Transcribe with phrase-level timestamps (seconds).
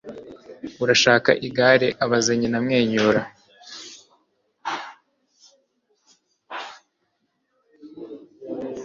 [0.83, 1.87] Urashaka igare?
[2.03, 3.21] abaza nyina amwenyura.